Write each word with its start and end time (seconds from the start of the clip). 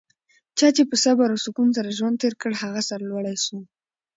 چا 0.57 0.67
چي 0.75 0.83
په 0.89 0.95
صبر 1.03 1.27
او 1.31 1.39
سکون 1.45 1.69
سره 1.77 1.95
ژوند 1.97 2.19
تېر 2.21 2.33
کړ؛ 2.41 2.51
هغه 2.63 2.81
سرلوړی 2.89 3.35
سو. 3.45 3.57